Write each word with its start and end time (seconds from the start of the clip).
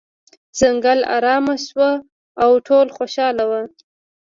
ځنګل 0.59 0.99
ارامه 1.15 1.55
شو 1.65 1.87
او 2.43 2.51
ټول 2.67 2.87
خوشحاله 2.97 3.43
وو. 3.49 3.61